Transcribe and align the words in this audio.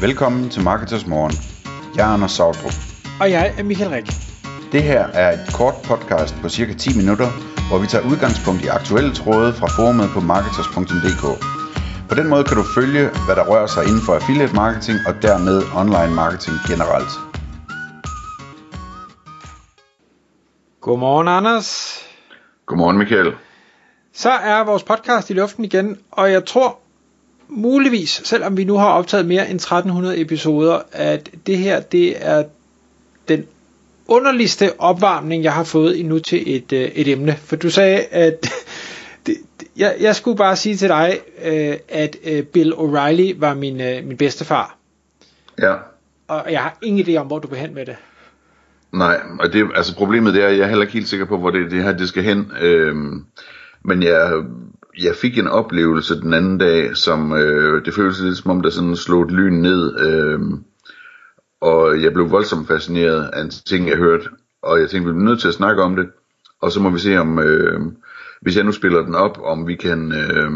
Velkommen 0.00 0.50
til 0.50 0.62
Marketers 0.64 1.06
Morgen. 1.06 1.32
Jeg 1.96 2.08
er 2.08 2.12
Anders 2.14 2.32
Sautrup. 2.32 2.76
Og 3.20 3.30
jeg 3.30 3.54
er 3.58 3.62
Michael 3.62 3.90
Rik. 3.90 4.06
Det 4.72 4.82
her 4.82 5.02
er 5.22 5.32
et 5.32 5.44
kort 5.58 5.74
podcast 5.84 6.34
på 6.42 6.48
cirka 6.48 6.72
10 6.74 6.96
minutter, 6.96 7.28
hvor 7.68 7.78
vi 7.78 7.86
tager 7.86 8.04
udgangspunkt 8.10 8.60
i 8.64 8.68
aktuelle 8.78 9.12
tråde 9.14 9.52
fra 9.52 9.66
forumet 9.76 10.08
på 10.14 10.20
marketers.dk. 10.20 11.24
På 12.08 12.14
den 12.14 12.28
måde 12.28 12.44
kan 12.44 12.56
du 12.56 12.64
følge, 12.78 13.04
hvad 13.26 13.36
der 13.36 13.44
rører 13.50 13.66
sig 13.66 13.82
inden 13.88 14.02
for 14.06 14.12
affiliate 14.14 14.54
marketing 14.54 14.98
og 15.08 15.14
dermed 15.22 15.56
online 15.82 16.14
marketing 16.22 16.56
generelt. 16.70 17.12
Godmorgen, 20.80 21.28
Anders. 21.28 21.70
Godmorgen, 22.66 22.98
Michael. 22.98 23.32
Så 24.12 24.30
er 24.30 24.64
vores 24.64 24.82
podcast 24.82 25.30
i 25.30 25.32
luften 25.32 25.64
igen, 25.64 25.88
og 26.10 26.32
jeg 26.32 26.44
tror 26.44 26.78
muligvis, 27.48 28.20
selvom 28.24 28.56
vi 28.56 28.64
nu 28.64 28.76
har 28.76 28.88
optaget 28.88 29.26
mere 29.26 29.50
end 29.50 29.56
1300 29.56 30.20
episoder, 30.20 30.78
at 30.92 31.30
det 31.46 31.58
her 31.58 31.80
det 31.80 32.26
er 32.26 32.44
den 33.28 33.46
underligste 34.08 34.80
opvarmning, 34.80 35.44
jeg 35.44 35.52
har 35.52 35.64
fået 35.64 36.00
endnu 36.00 36.18
til 36.18 36.56
et, 36.56 36.72
øh, 36.72 36.80
et 36.80 37.08
emne. 37.08 37.36
For 37.36 37.56
du 37.56 37.70
sagde, 37.70 38.00
at 38.00 38.46
det, 39.26 39.36
jeg, 39.76 39.96
jeg 40.00 40.16
skulle 40.16 40.36
bare 40.36 40.56
sige 40.56 40.76
til 40.76 40.88
dig, 40.88 41.18
øh, 41.44 41.76
at 41.88 42.16
øh, 42.24 42.42
Bill 42.42 42.72
O'Reilly 42.72 43.40
var 43.40 43.54
min, 43.54 43.76
min 43.76 44.16
bedstefar. 44.16 44.76
Ja. 45.58 45.74
Og 46.28 46.52
jeg 46.52 46.60
har 46.60 46.78
ingen 46.82 47.06
idé 47.06 47.16
om, 47.16 47.26
hvor 47.26 47.38
du 47.38 47.48
vil 47.48 47.58
hen 47.58 47.74
med 47.74 47.86
det. 47.86 47.96
Nej, 48.92 49.20
og 49.40 49.52
det, 49.52 49.70
altså 49.74 49.94
problemet 49.96 50.34
det 50.34 50.42
er, 50.42 50.48
at 50.48 50.56
jeg 50.58 50.64
er 50.64 50.68
heller 50.68 50.82
ikke 50.82 50.94
helt 50.94 51.08
sikker 51.08 51.26
på, 51.26 51.38
hvor 51.38 51.50
det, 51.50 51.70
det 51.70 51.82
her 51.82 51.92
det 51.92 52.08
skal 52.08 52.22
hen. 52.22 52.52
Øhm, 52.60 53.24
men 53.84 54.02
jeg, 54.02 54.42
jeg 55.02 55.14
fik 55.14 55.38
en 55.38 55.46
oplevelse 55.46 56.20
den 56.20 56.34
anden 56.34 56.58
dag, 56.58 56.96
som 56.96 57.32
øh, 57.32 57.84
det 57.84 57.94
føltes 57.94 58.20
lidt 58.20 58.36
som 58.36 58.50
om, 58.50 58.62
der 58.62 58.70
sådan 58.70 58.96
slog 58.96 59.22
et 59.22 59.30
lyn 59.30 59.52
ned. 59.52 60.00
Øh, 60.00 60.40
og 61.60 62.02
jeg 62.02 62.12
blev 62.12 62.30
voldsomt 62.30 62.68
fascineret 62.68 63.30
af 63.32 63.40
en 63.40 63.50
ting, 63.50 63.88
jeg 63.88 63.96
hørte. 63.96 64.28
Og 64.62 64.80
jeg 64.80 64.90
tænkte, 64.90 65.12
vi 65.12 65.20
er 65.20 65.24
nødt 65.24 65.40
til 65.40 65.48
at 65.48 65.54
snakke 65.54 65.82
om 65.82 65.96
det. 65.96 66.08
Og 66.62 66.72
så 66.72 66.80
må 66.80 66.90
vi 66.90 66.98
se, 66.98 67.16
om 67.16 67.38
øh, 67.38 67.80
hvis 68.40 68.56
jeg 68.56 68.64
nu 68.64 68.72
spiller 68.72 69.02
den 69.02 69.14
op, 69.14 69.38
om 69.44 69.66
vi 69.66 69.74
kan, 69.74 70.12
øh, 70.12 70.50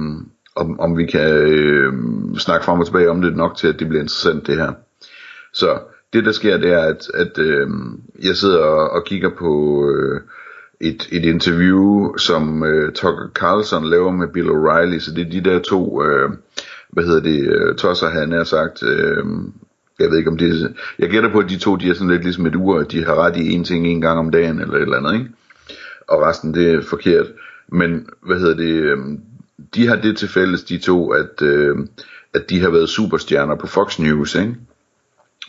om, 0.57 0.81
om 0.81 0.97
vi 0.97 1.07
kan 1.07 1.33
øh, 1.33 1.93
snakke 2.39 2.65
frem 2.65 2.81
og 2.81 2.87
tilbage 2.87 3.11
om 3.11 3.23
det 3.23 3.37
nok 3.37 3.57
til, 3.57 3.69
at 3.69 3.79
det 3.79 3.89
bliver 3.89 4.03
interessant 4.03 4.47
det 4.47 4.57
her. 4.57 4.73
Så 5.53 5.79
det 6.13 6.25
der 6.25 6.33
sker, 6.33 6.57
det 6.57 6.73
er, 6.73 6.83
at, 6.83 7.11
at 7.15 7.39
øh, 7.39 7.69
jeg 8.23 8.37
sidder 8.37 8.59
og, 8.59 8.91
og 8.91 9.05
kigger 9.05 9.31
på 9.39 9.83
øh, 9.91 10.21
et, 10.83 11.09
et 11.13 11.25
interview, 11.25 12.17
som 12.17 12.65
øh, 12.65 12.93
Tucker 12.93 13.29
Carlson 13.35 13.91
laver 13.91 14.11
med 14.11 14.29
Bill 14.29 14.49
O'Reilly, 14.49 14.99
så 14.99 15.11
det 15.15 15.27
er 15.27 15.31
de 15.31 15.51
der 15.51 15.59
to, 15.59 16.05
øh, 16.05 16.31
hvad 16.91 17.05
hedder 17.05 17.21
det, 17.21 17.49
øh, 17.49 17.77
tosser 17.77 18.09
han 18.09 18.33
har 18.33 18.45
sagt, 18.45 18.83
øh, 18.83 19.25
jeg 19.99 20.11
ved 20.11 20.19
ikke 20.19 20.31
om 20.31 20.39
det 20.39 20.75
jeg 20.99 21.11
gætter 21.11 21.33
på, 21.33 21.39
at 21.39 21.51
de 21.51 21.59
to, 21.59 21.77
de 21.77 21.91
er 21.91 21.95
sådan 21.95 22.11
lidt 22.11 22.23
ligesom 22.23 22.47
et 22.47 22.57
ur, 22.57 22.81
at 22.81 22.93
de 22.93 23.05
har 23.05 23.15
ret 23.15 23.37
i 23.37 23.53
en 23.53 23.65
ting 23.65 23.87
en 23.87 24.01
gang 24.01 24.19
om 24.19 24.31
dagen, 24.31 24.61
eller 24.61 24.75
et 24.75 24.83
eller 24.83 24.97
andet, 24.97 25.15
ikke? 25.15 25.31
Og 26.09 26.23
resten, 26.23 26.55
det 26.55 26.75
er 26.75 26.83
forkert. 26.83 27.27
Men, 27.69 28.07
hvad 28.27 28.39
hedder 28.39 28.57
det, 28.57 28.73
øh, 28.73 28.99
de 29.75 29.89
har 29.89 29.97
det 29.97 30.17
til 30.17 30.29
fælles, 30.29 30.65
de 30.65 30.79
to, 30.79 31.11
at, 31.11 31.43
øh, 31.43 31.77
at 32.35 32.51
de 32.51 32.61
har 32.61 32.71
været 32.71 32.89
superstjerner 32.89 33.57
på 33.57 33.67
Fox 33.67 33.99
News, 33.99 34.35
ikke? 34.35 34.55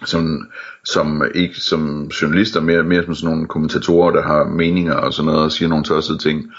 Som, 0.05 0.47
som 0.83 1.23
ikke 1.35 1.59
som 1.59 2.07
journalister, 2.07 2.61
mere, 2.61 2.83
mere 2.83 3.03
som 3.03 3.15
sådan 3.15 3.33
nogle 3.33 3.47
kommentatorer, 3.47 4.11
der 4.11 4.21
har 4.21 4.43
meninger 4.43 4.95
og 4.95 5.13
sådan 5.13 5.25
noget, 5.25 5.43
og 5.43 5.51
siger 5.51 5.69
nogle 5.69 5.85
tossede 5.85 6.17
ting. 6.17 6.51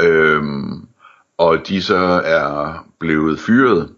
Øhm, 0.00 0.86
og 1.38 1.68
de 1.68 1.82
så 1.82 2.22
er 2.24 2.86
blevet 3.00 3.38
fyret, 3.38 3.90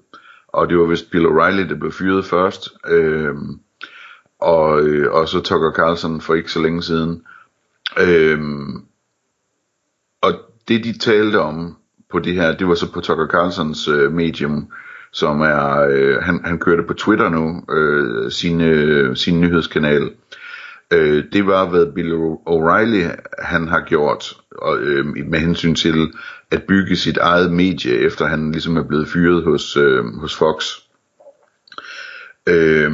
og 0.48 0.68
det 0.68 0.78
var 0.78 0.84
vist 0.84 1.10
Bill 1.10 1.26
O'Reilly, 1.26 1.68
der 1.68 1.76
blev 1.80 1.92
fyret 1.92 2.24
først, 2.24 2.68
øhm, 2.88 3.60
og, 4.40 4.82
øh, 4.82 5.12
og 5.12 5.28
så 5.28 5.40
Tucker 5.40 5.72
Carlson 5.72 6.20
for 6.20 6.34
ikke 6.34 6.52
så 6.52 6.62
længe 6.62 6.82
siden. 6.82 7.22
Øhm, 8.00 8.84
og 10.22 10.32
det 10.68 10.84
de 10.84 10.98
talte 10.98 11.40
om 11.40 11.76
på 12.10 12.18
det 12.18 12.34
her, 12.34 12.56
det 12.56 12.68
var 12.68 12.74
så 12.74 12.92
på 12.92 13.00
Tucker 13.00 13.26
Carlsons 13.26 13.88
øh, 13.88 14.12
medium, 14.12 14.70
som 15.16 15.40
er, 15.40 15.86
øh, 15.90 16.22
han, 16.22 16.40
han 16.44 16.58
kørte 16.58 16.82
på 16.82 16.94
Twitter 16.94 17.28
nu, 17.28 17.74
øh, 17.74 18.30
sin, 18.30 18.60
øh, 18.60 19.16
sin 19.16 19.40
nyhedskanal. 19.40 20.10
Øh, 20.92 21.24
det 21.32 21.46
var, 21.46 21.66
hvad 21.66 21.86
Bill 21.94 22.12
O'Reilly 22.48 23.16
han 23.38 23.68
har 23.68 23.80
gjort 23.80 24.36
og, 24.52 24.78
øh, 24.78 25.06
med 25.06 25.38
hensyn 25.38 25.74
til 25.74 26.12
at 26.50 26.62
bygge 26.62 26.96
sit 26.96 27.16
eget 27.16 27.52
medie, 27.52 27.94
efter 27.98 28.26
han 28.26 28.52
ligesom 28.52 28.76
er 28.76 28.82
blevet 28.82 29.08
fyret 29.08 29.44
hos, 29.44 29.76
øh, 29.76 30.04
hos 30.20 30.36
Fox. 30.36 30.64
Øh, 32.48 32.92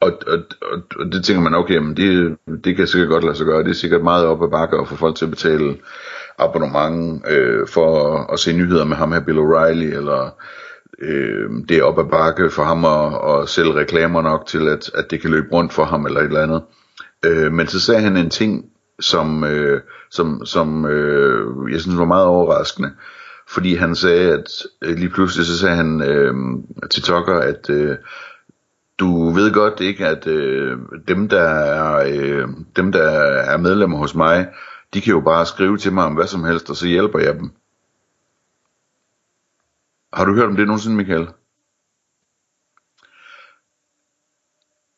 og, 0.00 0.12
og, 0.26 0.38
og, 0.72 0.82
og 0.98 1.12
det 1.12 1.24
tænker 1.24 1.42
man, 1.42 1.54
okay, 1.54 1.76
men 1.76 1.96
det, 1.96 2.36
det 2.64 2.76
kan 2.76 2.86
sikkert 2.86 3.10
godt 3.10 3.24
lade 3.24 3.36
sig 3.36 3.46
gøre. 3.46 3.64
Det 3.64 3.70
er 3.70 3.74
sikkert 3.74 4.02
meget 4.02 4.26
op 4.26 4.42
ad 4.42 4.48
bakke 4.48 4.76
at 4.76 4.88
få 4.88 4.96
folk 4.96 5.16
til 5.16 5.24
at 5.24 5.30
betale 5.30 5.76
abonnement 6.38 7.24
øh, 7.28 7.68
for 7.68 8.14
at, 8.14 8.26
at 8.32 8.38
se 8.38 8.52
nyheder 8.52 8.84
med 8.84 8.96
ham 8.96 9.12
her, 9.12 9.20
Bill 9.20 9.38
O'Reilly, 9.38 9.96
eller 9.96 10.30
øh, 10.98 11.50
det 11.68 11.78
er 11.78 11.82
op 11.82 11.98
ad 11.98 12.10
bakke 12.10 12.50
for 12.50 12.64
ham 12.64 12.84
at, 12.84 13.40
at 13.42 13.48
sælge 13.48 13.74
reklamer 13.74 14.22
nok 14.22 14.46
til, 14.46 14.68
at, 14.68 14.90
at 14.94 15.10
det 15.10 15.20
kan 15.20 15.30
løbe 15.30 15.48
rundt 15.52 15.72
for 15.72 15.84
ham 15.84 16.06
eller 16.06 16.20
et 16.20 16.26
eller 16.26 16.42
andet. 16.42 16.62
Øh, 17.24 17.52
men 17.52 17.66
så 17.66 17.80
sagde 17.80 18.00
han 18.00 18.16
en 18.16 18.30
ting, 18.30 18.64
som, 19.00 19.44
øh, 19.44 19.80
som, 20.10 20.46
som 20.46 20.86
øh, 20.86 21.72
jeg 21.72 21.80
synes 21.80 21.98
var 21.98 22.04
meget 22.04 22.26
overraskende. 22.26 22.90
Fordi 23.48 23.74
han 23.74 23.94
sagde, 23.94 24.32
at 24.32 24.62
øh, 24.82 24.96
lige 24.96 25.10
pludselig 25.10 25.46
så 25.46 25.58
sagde 25.58 25.76
han 25.76 26.02
øh, 26.02 26.34
til 26.90 27.02
Tucker, 27.02 27.38
at 27.38 27.70
øh, 27.70 27.96
du 28.98 29.30
ved 29.30 29.52
godt 29.52 29.80
ikke, 29.80 30.06
at 30.06 30.26
øh, 30.26 30.78
dem, 31.08 31.28
der 31.28 31.42
er, 31.42 32.04
øh, 32.08 32.48
dem, 32.76 32.92
der 32.92 33.02
er 33.02 33.56
medlemmer 33.56 33.98
hos 33.98 34.14
mig, 34.14 34.48
de 34.94 35.00
kan 35.00 35.12
jo 35.12 35.20
bare 35.20 35.46
skrive 35.46 35.78
til 35.78 35.92
mig 35.92 36.04
om 36.04 36.14
hvad 36.14 36.26
som 36.26 36.44
helst, 36.44 36.70
og 36.70 36.76
så 36.76 36.86
hjælper 36.86 37.18
jeg 37.18 37.34
dem. 37.34 37.50
Har 40.14 40.24
du 40.24 40.34
hørt 40.34 40.48
om 40.48 40.56
det 40.56 40.66
nogensinde, 40.66 40.96
Michael? 40.96 41.28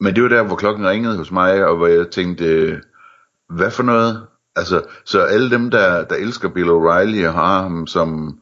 Men 0.00 0.14
det 0.14 0.22
var 0.22 0.28
der, 0.28 0.42
hvor 0.42 0.56
klokken 0.56 0.88
ringede 0.88 1.16
hos 1.16 1.30
mig, 1.30 1.66
og 1.66 1.76
hvor 1.76 1.86
jeg 1.86 2.10
tænkte, 2.10 2.80
hvad 3.48 3.70
for 3.70 3.82
noget? 3.82 4.26
Altså, 4.56 4.82
så 5.04 5.20
alle 5.20 5.50
dem, 5.50 5.70
der, 5.70 6.04
der 6.04 6.16
elsker 6.16 6.48
Bill 6.48 6.68
O'Reilly 6.68 7.26
og 7.26 7.34
har 7.34 7.62
ham 7.62 7.86
som, 7.86 8.38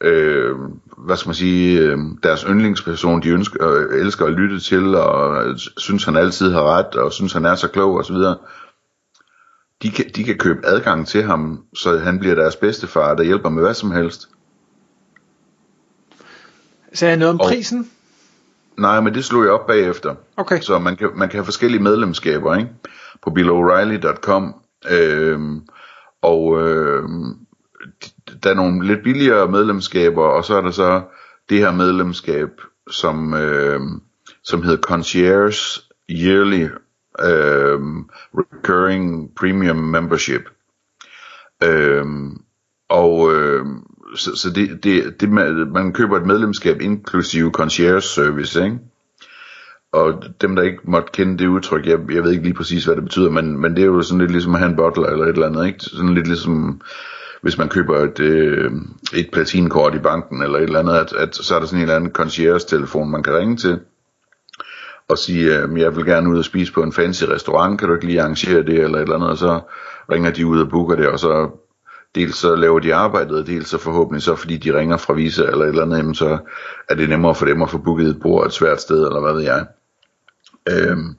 øh, 0.00 0.56
hvad 0.98 1.16
skal 1.16 1.28
man 1.28 1.34
sige, 1.34 1.80
øh, 1.80 1.98
deres 2.22 2.40
yndlingsperson, 2.40 3.22
de 3.22 3.28
ønsker, 3.28 3.70
øh, 3.70 4.00
elsker 4.00 4.26
at 4.26 4.32
lytte 4.32 4.60
til, 4.60 4.94
og 4.94 5.46
øh, 5.46 5.58
synes 5.76 6.04
han 6.04 6.16
altid 6.16 6.52
har 6.52 6.78
ret, 6.78 6.94
og 6.94 7.12
synes 7.12 7.32
han 7.32 7.44
er 7.44 7.54
så 7.54 7.68
klog 7.68 7.96
osv., 7.96 8.16
de 9.82 9.90
kan, 9.90 10.04
de 10.16 10.24
kan 10.24 10.38
købe 10.38 10.66
adgang 10.66 11.06
til 11.06 11.22
ham, 11.22 11.64
så 11.74 11.98
han 11.98 12.18
bliver 12.18 12.34
deres 12.34 12.56
bedstefar, 12.56 13.14
der 13.14 13.22
hjælper 13.22 13.48
med 13.48 13.62
hvad 13.62 13.74
som 13.74 13.90
helst. 13.90 14.28
Sagde 16.94 17.10
jeg 17.10 17.18
noget 17.18 17.34
om 17.34 17.40
og, 17.40 17.46
prisen? 17.46 17.90
Nej, 18.76 19.00
men 19.00 19.14
det 19.14 19.24
slog 19.24 19.44
jeg 19.44 19.52
op 19.52 19.66
bagefter. 19.66 20.14
Okay. 20.36 20.60
Så 20.60 20.78
man 20.78 20.96
kan, 20.96 21.10
man 21.14 21.28
kan 21.28 21.36
have 21.38 21.44
forskellige 21.44 21.82
medlemskaber 21.82 22.56
ikke? 22.56 22.70
på 23.22 23.30
billoreilly.com. 23.30 24.54
Øhm, 24.90 25.60
og 26.22 26.60
øhm, 26.60 27.34
der 28.42 28.50
er 28.50 28.54
nogle 28.54 28.86
lidt 28.86 29.02
billigere 29.04 29.50
medlemskaber, 29.50 30.24
og 30.24 30.44
så 30.44 30.54
er 30.54 30.60
der 30.60 30.70
så 30.70 31.02
det 31.48 31.58
her 31.58 31.72
medlemskab, 31.72 32.48
som, 32.90 33.34
øhm, 33.34 34.00
som 34.44 34.62
hedder 34.62 34.82
Concierge 34.82 35.82
Yearly 36.10 36.68
øhm, 37.20 38.08
Recurring 38.34 39.34
Premium 39.34 39.76
Membership. 39.76 40.48
Øhm, 41.62 42.36
og 42.88 43.34
øhm, 43.34 43.82
så, 44.14 44.36
så 44.36 44.50
det, 44.50 44.84
det, 44.84 45.20
det 45.20 45.30
man, 45.30 45.70
man 45.72 45.92
køber 45.92 46.16
et 46.16 46.26
medlemskab 46.26 46.80
inklusive 46.80 47.50
concierge 47.50 48.00
service, 48.00 48.64
ikke? 48.64 48.78
Og 49.92 50.22
dem 50.40 50.56
der 50.56 50.62
ikke 50.62 50.78
måtte 50.84 51.08
kende 51.12 51.38
det 51.38 51.46
udtryk, 51.46 51.86
jeg, 51.86 51.98
jeg 52.12 52.22
ved 52.22 52.30
ikke 52.30 52.44
lige 52.44 52.54
præcis 52.54 52.84
hvad 52.84 52.96
det 52.96 53.04
betyder, 53.04 53.30
men, 53.30 53.60
men 53.60 53.76
det 53.76 53.82
er 53.82 53.86
jo 53.86 54.02
sådan 54.02 54.20
lidt 54.20 54.30
ligesom 54.30 54.54
at 54.54 54.60
have 54.60 54.70
en 54.70 54.76
butler 54.76 55.06
eller 55.06 55.24
et 55.24 55.32
eller 55.32 55.46
andet, 55.46 55.66
ikke? 55.66 55.80
Sådan 55.80 56.14
lidt 56.14 56.26
ligesom 56.26 56.80
hvis 57.42 57.58
man 57.58 57.68
køber 57.68 57.98
et, 57.98 58.20
øh, 58.20 58.70
et 59.14 59.28
platinkort 59.32 59.94
i 59.94 59.98
banken 59.98 60.42
eller 60.42 60.58
et 60.58 60.62
eller 60.62 60.78
andet, 60.78 60.94
at, 60.94 61.12
at 61.12 61.36
så 61.36 61.54
er 61.54 61.58
der 61.58 61.66
sådan 61.66 61.78
en 61.78 61.82
eller 61.82 61.96
anden 61.96 62.12
concierge 62.12 62.58
telefon 62.58 63.10
man 63.10 63.22
kan 63.22 63.36
ringe 63.36 63.56
til 63.56 63.80
og 65.08 65.18
sige, 65.18 65.58
øh, 65.58 65.80
jeg 65.80 65.96
vil 65.96 66.04
gerne 66.04 66.30
ud 66.30 66.38
og 66.38 66.44
spise 66.44 66.72
på 66.72 66.82
en 66.82 66.92
fancy 66.92 67.24
restaurant, 67.24 67.78
kan 67.78 67.88
du 67.88 67.94
ikke 67.94 68.06
lige 68.06 68.20
arrangere 68.20 68.62
det 68.62 68.80
eller 68.80 68.98
et 68.98 69.02
eller 69.02 69.14
andet, 69.16 69.30
og 69.30 69.38
så 69.38 69.60
ringer 70.12 70.30
de 70.30 70.46
ud 70.46 70.60
og 70.60 70.68
booker 70.68 70.96
det, 70.96 71.08
og 71.08 71.18
så 71.18 71.50
dels 72.14 72.36
så 72.36 72.54
laver 72.54 72.78
de 72.78 72.94
arbejdet, 72.94 73.38
og 73.38 73.46
dels 73.46 73.68
så 73.68 73.78
forhåbentlig 73.78 74.22
så 74.22 74.36
fordi 74.36 74.56
de 74.56 74.78
ringer 74.78 74.96
fra 74.96 75.14
Visa 75.14 75.42
eller 75.42 75.64
et 75.64 75.68
eller 75.68 75.82
andet, 75.82 75.96
jamen, 75.98 76.14
så 76.14 76.38
er 76.88 76.94
det 76.94 77.08
nemmere 77.08 77.34
for 77.34 77.46
dem 77.46 77.62
at 77.62 77.70
få 77.70 77.78
booket 77.78 78.06
et 78.06 78.20
bord 78.22 78.46
et 78.46 78.52
svært 78.52 78.80
sted, 78.80 79.06
eller 79.06 79.20
hvad 79.20 79.32
ved 79.32 79.42
jeg. 79.42 79.66
Øhm, 80.70 81.16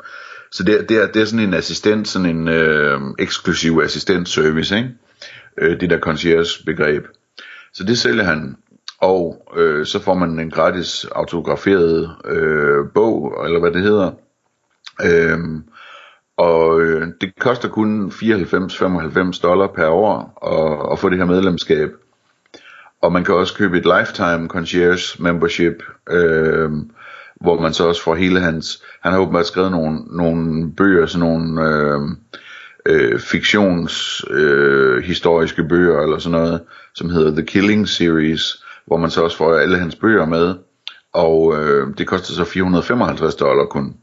så 0.51 0.63
det, 0.63 0.89
det, 0.89 0.97
er, 0.97 1.07
det 1.07 1.21
er 1.21 1.25
sådan 1.25 1.47
en 1.47 1.53
assistent, 1.53 2.07
sådan 2.07 2.37
en 2.37 2.47
øh, 2.47 2.99
eksklusiv 3.19 3.81
assistentservice, 3.83 4.77
ikke? 4.77 4.89
Øh, 5.57 5.79
det 5.79 5.89
der 5.89 5.99
concierge 5.99 6.65
begreb. 6.65 7.05
Så 7.73 7.83
det 7.83 7.97
sælger 7.97 8.23
han. 8.23 8.55
og 9.01 9.51
øh, 9.57 9.85
så 9.85 9.99
får 10.01 10.13
man 10.13 10.39
en 10.39 10.51
gratis 10.51 11.05
autograferet 11.05 12.15
øh, 12.25 12.85
bog, 12.93 13.45
eller 13.45 13.59
hvad 13.59 13.71
det 13.71 13.81
hedder. 13.81 14.11
Øh, 15.05 15.39
og 16.37 16.81
øh, 16.81 17.07
det 17.21 17.39
koster 17.39 17.69
kun 17.69 18.11
94-95 18.11 19.41
dollar 19.43 19.67
per 19.67 19.87
år 19.87 20.39
at, 20.45 20.91
at 20.93 20.99
få 20.99 21.09
det 21.09 21.17
her 21.17 21.25
medlemskab. 21.25 21.89
Og 23.01 23.11
man 23.11 23.23
kan 23.23 23.35
også 23.35 23.55
købe 23.55 23.77
et 23.77 23.85
lifetime 23.85 24.47
concierge 24.47 25.23
membership, 25.23 25.83
øh, 26.09 26.71
hvor 27.41 27.61
man 27.61 27.73
så 27.73 27.87
også 27.87 28.03
får 28.03 28.15
hele 28.15 28.39
hans... 28.39 28.83
Han 29.01 29.11
har 29.11 29.19
åbenbart 29.19 29.47
skrevet 29.47 29.71
nogle, 29.71 29.99
nogle 30.09 30.71
bøger, 30.71 31.05
sådan 31.05 31.29
nogle 31.29 31.69
øh, 31.69 32.01
øh, 32.85 33.19
fiktions 33.19 34.25
øh, 34.29 35.03
historiske 35.03 35.63
bøger 35.63 36.01
eller 36.01 36.17
sådan 36.17 36.39
noget, 36.39 36.61
som 36.95 37.09
hedder 37.09 37.31
The 37.31 37.45
Killing 37.45 37.89
Series, 37.89 38.63
hvor 38.85 38.97
man 38.97 39.09
så 39.09 39.23
også 39.23 39.37
får 39.37 39.55
alle 39.55 39.77
hans 39.77 39.95
bøger 39.95 40.25
med. 40.25 40.55
Og 41.13 41.55
øh, 41.59 41.97
det 41.97 42.07
koster 42.07 42.33
så 42.33 42.43
455 42.43 43.35
dollar 43.35 43.65
kun. 43.65 43.95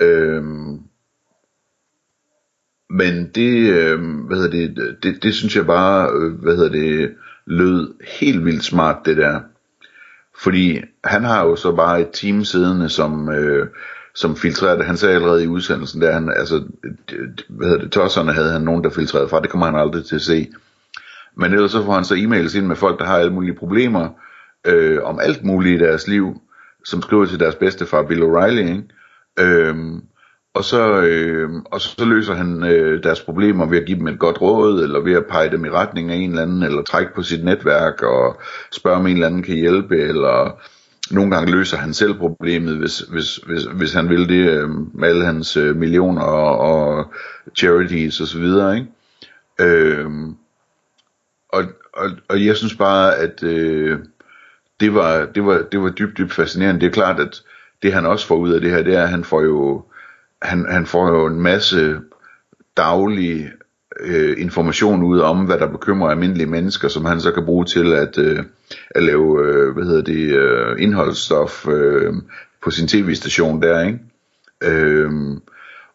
Øhm, 0.00 0.78
men 2.90 3.30
det, 3.34 3.70
øh, 3.70 4.00
hvad 4.26 4.36
hedder 4.36 4.50
det, 4.50 4.96
det, 5.02 5.22
det 5.22 5.34
synes 5.34 5.56
jeg 5.56 5.66
bare, 5.66 6.10
øh, 6.12 6.32
hvad 6.32 6.56
hedder 6.56 6.70
det, 6.70 7.14
lød 7.46 7.94
helt 8.20 8.44
vildt 8.44 8.64
smart 8.64 8.96
det 9.04 9.16
der. 9.16 9.40
Fordi 10.42 10.80
han 11.04 11.24
har 11.24 11.44
jo 11.44 11.56
så 11.56 11.72
bare 11.72 12.00
et 12.00 12.08
team 12.12 12.44
siddende, 12.44 12.88
som, 12.88 13.28
øh, 13.28 13.68
som 14.14 14.36
filtrerer 14.36 14.76
det. 14.76 14.86
Han 14.86 14.96
sagde 14.96 15.14
allerede 15.14 15.44
i 15.44 15.46
udsendelsen, 15.46 16.00
der 16.00 16.12
han, 16.12 16.32
altså, 16.36 16.64
hvad 17.48 17.68
hedder 17.68 17.82
det, 17.82 17.92
tosserne 17.92 18.32
havde 18.32 18.52
han 18.52 18.62
nogen, 18.62 18.84
der 18.84 18.90
filtrerede 18.90 19.28
fra. 19.28 19.40
Det 19.40 19.50
kommer 19.50 19.66
han 19.66 19.76
aldrig 19.76 20.04
til 20.04 20.14
at 20.14 20.22
se. 20.22 20.48
Men 21.36 21.52
ellers 21.52 21.70
så 21.70 21.84
får 21.84 21.94
han 21.94 22.04
så 22.04 22.14
e-mails 22.14 22.58
ind 22.58 22.66
med 22.66 22.76
folk, 22.76 22.98
der 22.98 23.04
har 23.04 23.18
alle 23.18 23.32
mulige 23.32 23.54
problemer, 23.54 24.08
øh, 24.66 25.02
om 25.02 25.18
alt 25.22 25.44
muligt 25.44 25.82
i 25.82 25.84
deres 25.84 26.08
liv, 26.08 26.40
som 26.84 27.02
skriver 27.02 27.26
til 27.26 27.40
deres 27.40 27.54
bedstefar 27.54 28.02
Bill 28.02 28.22
O'Reilly, 28.22 28.58
ikke? 28.58 28.84
Øhm, 29.40 30.02
og 30.54 30.64
så, 30.64 31.00
øh, 31.00 31.50
og 31.64 31.80
så 31.80 32.04
løser 32.04 32.34
han 32.34 32.64
øh, 32.64 33.02
deres 33.02 33.20
problemer 33.20 33.66
ved 33.66 33.78
at 33.78 33.86
give 33.86 33.98
dem 33.98 34.08
et 34.08 34.18
godt 34.18 34.40
råd, 34.40 34.82
eller 34.82 35.00
ved 35.00 35.12
at 35.12 35.26
pege 35.26 35.50
dem 35.50 35.64
i 35.64 35.70
retning 35.70 36.10
af 36.10 36.16
en 36.16 36.30
eller 36.30 36.42
anden, 36.42 36.62
eller 36.62 36.82
trække 36.82 37.14
på 37.14 37.22
sit 37.22 37.44
netværk 37.44 38.02
og 38.02 38.40
spørge 38.72 38.96
om 38.96 39.06
en 39.06 39.12
eller 39.12 39.26
anden 39.26 39.42
kan 39.42 39.54
hjælpe, 39.54 39.96
eller 39.96 40.60
nogle 41.10 41.30
gange 41.30 41.52
løser 41.52 41.76
han 41.76 41.94
selv 41.94 42.14
problemet, 42.14 42.76
hvis, 42.76 42.98
hvis, 42.98 43.36
hvis, 43.36 43.64
hvis 43.64 43.92
han 43.92 44.08
vil 44.08 44.28
det 44.28 44.50
øh, 44.50 44.68
med 44.94 45.08
alle 45.08 45.24
hans 45.24 45.56
øh, 45.56 45.76
millioner 45.76 46.22
og, 46.22 46.58
og 46.58 47.12
charities 47.58 48.20
osv. 48.20 48.44
Ikke? 48.44 48.86
Øh, 49.60 50.10
og, 51.48 51.64
og, 51.92 52.10
og 52.28 52.44
jeg 52.44 52.56
synes 52.56 52.74
bare, 52.74 53.16
at 53.16 53.42
øh, 53.42 53.98
det, 54.80 54.94
var, 54.94 55.26
det, 55.26 55.46
var, 55.46 55.62
det 55.72 55.80
var 55.82 55.90
dybt, 55.90 56.18
dybt 56.18 56.32
fascinerende. 56.32 56.80
Det 56.80 56.86
er 56.86 56.90
klart, 56.90 57.20
at 57.20 57.42
det 57.82 57.92
han 57.92 58.06
også 58.06 58.26
får 58.26 58.36
ud 58.36 58.52
af 58.52 58.60
det 58.60 58.70
her, 58.70 58.82
det 58.82 58.94
er, 58.94 59.02
at 59.02 59.08
han 59.08 59.24
får 59.24 59.42
jo 59.42 59.84
han, 60.42 60.66
han 60.70 60.86
får 60.86 61.08
jo 61.08 61.26
en 61.26 61.40
masse 61.40 62.00
daglig 62.76 63.50
øh, 64.00 64.34
information 64.38 65.02
ud 65.02 65.18
om, 65.18 65.44
hvad 65.44 65.58
der 65.58 65.66
bekymrer 65.66 66.10
almindelige 66.10 66.46
mennesker, 66.46 66.88
som 66.88 67.04
han 67.04 67.20
så 67.20 67.32
kan 67.32 67.44
bruge 67.44 67.64
til 67.64 67.92
at, 67.92 68.18
øh, 68.18 68.44
at 68.90 69.02
lave 69.02 69.46
øh, 69.46 69.74
hvad 69.74 69.84
hedder 69.84 70.02
det, 70.02 70.34
øh, 70.36 70.82
indholdsstof 70.82 71.68
øh, 71.68 72.14
på 72.62 72.70
sin 72.70 72.88
tv-station 72.88 73.62
der, 73.62 73.86
ikke? 73.86 73.98
Øh, 74.64 75.10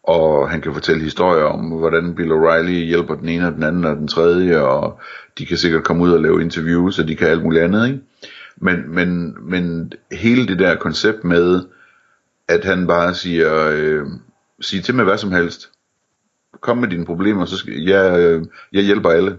og 0.02 0.50
han 0.50 0.60
kan 0.60 0.74
fortælle 0.74 1.02
historier 1.02 1.44
om, 1.44 1.60
hvordan 1.60 2.14
Bill 2.14 2.32
O'Reilly 2.32 2.70
hjælper 2.70 3.14
den 3.14 3.28
ene 3.28 3.46
og 3.46 3.52
den 3.52 3.62
anden 3.62 3.84
og 3.84 3.96
den 3.96 4.08
tredje, 4.08 4.60
og 4.60 5.00
de 5.38 5.46
kan 5.46 5.56
sikkert 5.56 5.84
komme 5.84 6.02
ud 6.02 6.12
og 6.12 6.22
lave 6.22 6.42
interviews, 6.42 6.98
og 6.98 7.08
de 7.08 7.16
kan 7.16 7.28
alt 7.28 7.42
muligt 7.42 7.64
andet, 7.64 7.86
ikke? 7.86 8.00
Men, 8.56 8.94
men, 8.94 9.36
men 9.40 9.92
hele 10.12 10.46
det 10.46 10.58
der 10.58 10.76
koncept 10.76 11.24
med, 11.24 11.62
at 12.48 12.64
han 12.64 12.86
bare 12.86 13.14
siger, 13.14 13.70
øh, 13.72 14.06
sig 14.60 14.84
til 14.84 14.94
mig 14.94 15.04
hvad 15.04 15.18
som 15.18 15.32
helst. 15.32 15.70
Kom 16.60 16.78
med 16.78 16.88
dine 16.88 17.06
problemer, 17.06 17.44
så 17.44 17.56
skal 17.56 17.74
jeg, 17.74 18.20
øh, 18.20 18.44
jeg 18.72 18.82
hjælper 18.82 19.10
alle. 19.10 19.38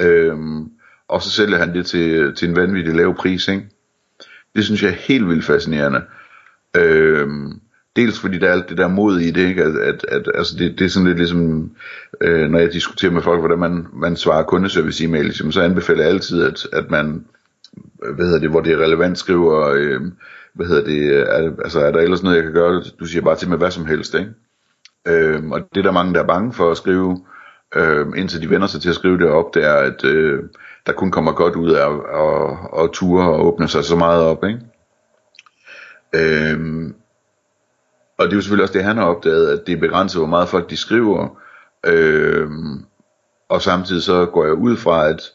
Øh, 0.00 0.36
og 1.08 1.22
så 1.22 1.30
sælger 1.30 1.58
han 1.58 1.74
det 1.74 1.86
til, 1.86 2.34
til 2.34 2.48
en 2.48 2.56
vanvittig 2.56 2.94
lav 2.94 3.14
pris, 3.14 3.48
ikke? 3.48 3.68
Det 4.56 4.64
synes 4.64 4.82
jeg 4.82 4.90
er 4.90 4.94
helt 4.94 5.28
vildt 5.28 5.44
fascinerende. 5.44 6.02
Øh, 6.76 7.28
dels 7.96 8.20
fordi 8.20 8.38
der 8.38 8.48
er 8.48 8.52
alt 8.52 8.68
det 8.68 8.78
der 8.78 8.88
mod 8.88 9.20
i 9.20 9.30
det, 9.30 9.48
ikke? 9.48 9.62
At, 9.64 9.76
at, 9.76 10.04
at 10.08 10.30
altså 10.34 10.56
det, 10.58 10.78
det 10.78 10.84
er 10.84 10.88
sådan 10.88 11.06
lidt 11.06 11.18
ligesom, 11.18 11.70
øh, 12.20 12.50
når 12.50 12.58
jeg 12.58 12.72
diskuterer 12.72 13.12
med 13.12 13.22
folk, 13.22 13.40
hvordan 13.40 13.58
man, 13.58 13.86
man 13.92 14.16
svarer 14.16 14.42
kundeservice 14.42 15.04
e-mails, 15.04 15.52
så 15.52 15.62
anbefaler 15.62 16.02
jeg 16.02 16.12
altid, 16.12 16.42
at, 16.42 16.66
at 16.72 16.90
man, 16.90 17.24
hvad 18.14 18.26
hedder 18.26 18.40
det, 18.40 18.50
hvor 18.50 18.60
det 18.60 18.72
er 18.72 18.84
relevant, 18.84 19.18
skriver, 19.18 19.68
øh, 19.68 20.00
hvad 20.54 20.66
hedder 20.66 20.84
det, 20.84 21.12
øh, 21.12 21.26
er, 21.28 21.62
altså 21.64 21.80
er 21.80 21.90
der 21.90 22.00
ellers 22.00 22.22
noget, 22.22 22.36
jeg 22.36 22.44
kan 22.44 22.52
gøre? 22.52 22.82
Du 23.00 23.04
siger 23.04 23.22
bare 23.22 23.36
til 23.36 23.48
mig 23.48 23.58
hvad 23.58 23.70
som 23.70 23.86
helst, 23.86 24.14
ikke? 24.14 24.30
Øhm, 25.06 25.52
og 25.52 25.60
det 25.74 25.80
er 25.80 25.82
der 25.82 25.92
mange, 25.92 26.14
der 26.14 26.22
er 26.22 26.26
bange 26.26 26.52
for 26.52 26.70
at 26.70 26.76
skrive, 26.76 27.24
øhm, 27.74 28.14
indtil 28.14 28.42
de 28.42 28.50
vender 28.50 28.66
sig 28.66 28.80
til 28.80 28.88
at 28.88 28.94
skrive 28.94 29.18
det 29.18 29.28
op, 29.28 29.54
det 29.54 29.64
er, 29.64 29.74
at 29.74 30.04
øh, 30.04 30.42
der 30.86 30.92
kun 30.92 31.10
kommer 31.10 31.32
godt 31.32 31.56
ud 31.56 31.70
af 31.70 31.90
at, 31.90 32.84
at 32.84 32.90
ture 32.92 33.28
og 33.28 33.46
åbne 33.46 33.68
sig 33.68 33.84
så 33.84 33.96
meget 33.96 34.22
op, 34.22 34.44
ikke? 34.44 34.60
Øhm, 36.14 36.94
og 38.18 38.26
det 38.26 38.32
er 38.32 38.36
jo 38.36 38.40
selvfølgelig 38.40 38.62
også 38.62 38.74
det, 38.74 38.84
han 38.84 38.96
har 38.96 39.04
opdaget, 39.04 39.50
at 39.50 39.66
det 39.66 39.72
er 39.72 39.80
begrænset, 39.80 40.20
hvor 40.20 40.28
meget 40.28 40.48
folk 40.48 40.70
de 40.70 40.76
skriver, 40.76 41.28
øhm, 41.86 42.84
og 43.48 43.62
samtidig 43.62 44.02
så 44.02 44.26
går 44.26 44.44
jeg 44.44 44.54
ud 44.54 44.76
fra, 44.76 45.08
at 45.08 45.32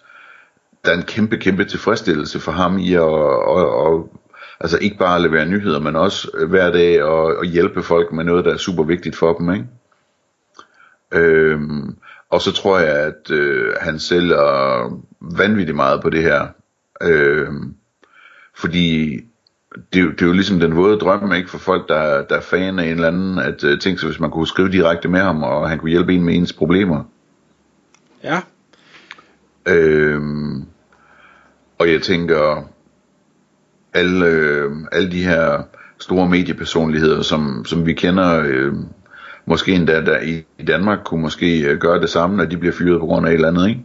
der 0.86 0.92
er 0.92 0.98
en 0.98 1.04
kæmpe, 1.04 1.38
kæmpe 1.38 1.66
tilfredsstillelse 1.66 2.40
for 2.40 2.52
ham 2.52 2.78
i 2.78 2.94
at, 2.94 3.02
at, 3.02 3.60
at, 3.60 3.94
at 3.94 4.04
altså 4.60 4.78
ikke 4.82 4.98
bare 4.98 5.16
at 5.16 5.22
levere 5.22 5.46
nyheder, 5.46 5.80
men 5.80 5.96
også 5.96 6.30
øh, 6.34 6.50
hver 6.50 6.72
dag 6.72 7.04
og, 7.04 7.38
og 7.38 7.46
hjælpe 7.46 7.84
folk 7.84 8.12
med 8.12 8.24
noget, 8.24 8.46
der 8.46 8.54
er 8.54 8.58
super 8.58 8.84
vigtigt 8.84 9.16
for 9.16 9.34
dem, 9.34 9.54
ikke? 9.54 9.66
Øhm, 11.12 11.98
og 12.30 12.42
så 12.42 12.52
tror 12.52 12.80
jeg, 12.80 12.98
at 12.98 13.32
øh, 13.32 13.74
han 13.82 14.00
sælger 14.00 15.02
vanvittigt 15.22 15.76
meget 15.76 16.02
på 16.02 16.10
det 16.10 16.24
her. 16.24 16.48
Øhm, 17.02 17.76
fordi 18.56 19.20
det, 19.94 19.94
det 19.94 20.22
er 20.22 20.26
jo 20.26 20.32
ligesom 20.32 20.60
den 20.60 20.76
våde 20.76 21.00
drøm, 21.00 21.34
ikke, 21.34 21.50
for 21.50 21.58
folk, 21.58 21.90
der, 21.90 22.24
der 22.24 22.36
er 22.36 22.42
fan 22.42 22.80
af 22.80 22.84
en 22.84 22.90
eller 22.90 23.08
anden, 23.08 23.40
at 23.40 23.64
uh, 23.64 23.80
tænke 23.80 24.00
sig, 24.00 24.10
hvis 24.10 24.20
man 24.20 24.32
kunne 24.32 24.48
skrive 24.48 24.72
direkte 24.72 25.08
med 25.08 25.20
ham, 25.20 25.44
og 25.44 25.70
han 25.70 25.80
kunne 25.80 25.92
hjælpe 25.92 26.14
en 26.14 26.24
med 26.24 26.36
ens 26.36 26.54
problemer. 26.54 27.04
Ja. 28.24 28.42
Øhm, 29.68 30.66
og 31.80 31.92
jeg 31.92 32.02
tænker, 32.02 32.70
alle, 33.98 34.26
øh, 34.26 34.72
alle 34.92 35.12
de 35.12 35.24
her 35.24 35.64
store 36.00 36.30
mediepersonligheder, 36.30 37.22
som, 37.22 37.66
som 37.68 37.86
vi 37.86 37.94
kender, 37.94 38.44
øh, 38.46 38.74
måske 39.46 39.74
endda 39.74 40.02
der 40.02 40.20
i, 40.20 40.44
i 40.60 40.64
Danmark, 40.64 41.00
kunne 41.06 41.22
måske 41.22 41.62
øh, 41.62 41.80
gøre 41.80 42.02
det 42.02 42.10
samme, 42.10 42.38
når 42.38 42.46
de 42.46 42.58
bliver 42.58 42.74
fyret 42.74 43.00
på 43.00 43.06
grund 43.06 43.26
af 43.28 43.32
et 43.32 43.36
eller 43.36 43.48
andet, 43.48 43.68
ikke? 43.70 43.82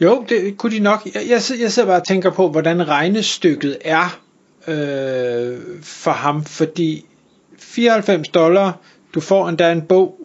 Jo, 0.00 0.24
det 0.28 0.58
kunne 0.58 0.72
de 0.72 0.80
nok. 0.80 1.00
Jeg, 1.14 1.22
jeg, 1.28 1.40
jeg 1.60 1.72
sidder 1.72 1.88
bare 1.88 2.00
og 2.00 2.06
tænker 2.06 2.30
på, 2.30 2.48
hvordan 2.50 2.88
regnestykket 2.88 3.78
er 3.84 4.18
øh, 4.68 5.58
for 5.82 6.10
ham, 6.10 6.44
fordi 6.44 7.06
94 7.58 8.28
dollar, 8.28 8.78
du 9.14 9.20
får 9.20 9.48
endda 9.48 9.72
en 9.72 9.82
bog, 9.82 10.18